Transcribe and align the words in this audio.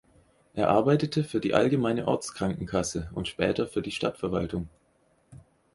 Er 0.55 0.69
arbeitete 0.69 1.23
für 1.23 1.39
die 1.39 1.53
Allgemeine 1.53 2.07
Ortskrankenkasse 2.07 3.11
und 3.13 3.27
später 3.27 3.67
für 3.67 3.83
die 3.83 3.91
Stadtverwaltung. 3.91 4.67